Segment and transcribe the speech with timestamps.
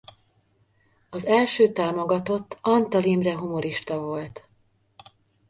[1.09, 4.49] Az első támogatott Antal Imre humorista volt.